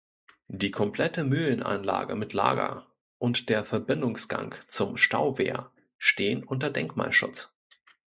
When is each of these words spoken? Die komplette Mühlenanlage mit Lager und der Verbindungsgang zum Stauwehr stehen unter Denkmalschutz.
Die 0.47 0.71
komplette 0.71 1.23
Mühlenanlage 1.23 2.15
mit 2.15 2.33
Lager 2.33 2.87
und 3.19 3.49
der 3.49 3.63
Verbindungsgang 3.63 4.55
zum 4.65 4.97
Stauwehr 4.97 5.69
stehen 5.99 6.43
unter 6.43 6.71
Denkmalschutz. 6.71 7.53